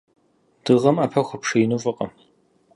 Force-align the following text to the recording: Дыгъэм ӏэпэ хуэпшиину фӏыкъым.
Дыгъэм 0.63 0.97
ӏэпэ 0.99 1.21
хуэпшиину 1.27 1.81
фӏыкъым. 1.83 2.11